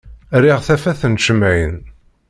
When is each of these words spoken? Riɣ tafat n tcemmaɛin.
Riɣ 0.43 0.59
tafat 0.65 1.01
n 1.07 1.13
tcemmaɛin. 1.15 1.75